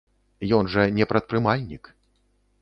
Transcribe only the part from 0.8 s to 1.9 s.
не прадпрымальнік.